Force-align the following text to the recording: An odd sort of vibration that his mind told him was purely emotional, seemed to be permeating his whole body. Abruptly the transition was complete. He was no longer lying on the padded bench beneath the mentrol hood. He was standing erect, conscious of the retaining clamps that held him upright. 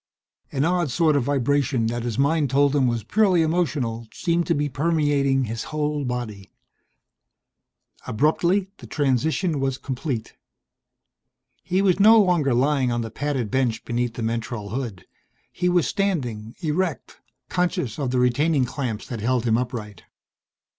An 0.51 0.65
odd 0.65 0.89
sort 0.89 1.15
of 1.15 1.25
vibration 1.25 1.85
that 1.85 2.01
his 2.01 2.17
mind 2.17 2.49
told 2.49 2.75
him 2.75 2.87
was 2.87 3.03
purely 3.03 3.43
emotional, 3.43 4.07
seemed 4.11 4.47
to 4.47 4.55
be 4.55 4.67
permeating 4.67 5.43
his 5.43 5.65
whole 5.65 6.05
body. 6.05 6.51
Abruptly 8.07 8.71
the 8.79 8.87
transition 8.87 9.59
was 9.59 9.77
complete. 9.77 10.33
He 11.61 11.83
was 11.83 11.99
no 11.99 12.19
longer 12.19 12.55
lying 12.55 12.91
on 12.91 13.01
the 13.01 13.11
padded 13.11 13.51
bench 13.51 13.85
beneath 13.85 14.15
the 14.15 14.23
mentrol 14.23 14.71
hood. 14.71 15.05
He 15.53 15.69
was 15.69 15.85
standing 15.87 16.55
erect, 16.61 17.19
conscious 17.49 17.99
of 17.99 18.09
the 18.09 18.17
retaining 18.17 18.65
clamps 18.65 19.05
that 19.05 19.21
held 19.21 19.45
him 19.45 19.55
upright. 19.55 20.05